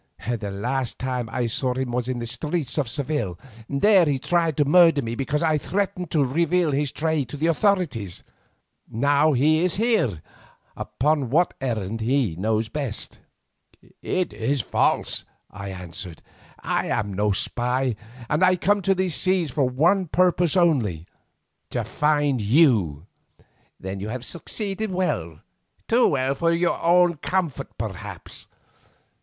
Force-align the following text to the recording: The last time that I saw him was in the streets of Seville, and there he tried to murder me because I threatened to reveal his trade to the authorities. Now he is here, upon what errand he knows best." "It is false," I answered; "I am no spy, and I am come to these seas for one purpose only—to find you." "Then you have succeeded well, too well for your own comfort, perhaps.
The 0.27 0.49
last 0.49 0.97
time 0.97 1.27
that 1.27 1.35
I 1.35 1.45
saw 1.45 1.75
him 1.75 1.91
was 1.91 2.07
in 2.09 2.17
the 2.17 2.25
streets 2.25 2.79
of 2.79 2.89
Seville, 2.89 3.37
and 3.69 3.81
there 3.83 4.07
he 4.07 4.17
tried 4.17 4.57
to 4.57 4.65
murder 4.65 5.03
me 5.03 5.13
because 5.13 5.43
I 5.43 5.59
threatened 5.59 6.09
to 6.09 6.25
reveal 6.25 6.71
his 6.71 6.91
trade 6.91 7.29
to 7.29 7.37
the 7.37 7.45
authorities. 7.45 8.23
Now 8.89 9.33
he 9.33 9.59
is 9.59 9.75
here, 9.75 10.23
upon 10.75 11.29
what 11.29 11.53
errand 11.61 12.01
he 12.01 12.35
knows 12.35 12.67
best." 12.67 13.19
"It 14.01 14.33
is 14.33 14.63
false," 14.63 15.23
I 15.51 15.69
answered; 15.69 16.23
"I 16.61 16.87
am 16.87 17.13
no 17.13 17.31
spy, 17.31 17.95
and 18.27 18.43
I 18.43 18.53
am 18.53 18.57
come 18.57 18.81
to 18.81 18.95
these 18.95 19.13
seas 19.13 19.51
for 19.51 19.69
one 19.69 20.07
purpose 20.07 20.57
only—to 20.57 21.83
find 21.83 22.41
you." 22.41 23.05
"Then 23.79 23.99
you 23.99 24.09
have 24.09 24.25
succeeded 24.25 24.89
well, 24.89 25.41
too 25.87 26.07
well 26.07 26.33
for 26.33 26.51
your 26.51 26.81
own 26.81 27.17
comfort, 27.17 27.77
perhaps. 27.77 28.47